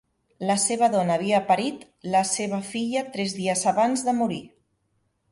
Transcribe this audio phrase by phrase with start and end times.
[0.51, 1.83] La seva dona havia parit
[2.15, 4.41] la seva filla tres dies abans de morir.